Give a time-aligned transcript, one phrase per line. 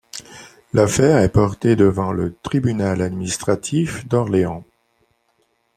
[0.73, 4.65] L'affaire est portée devant le tribunal administratif d'Orléans.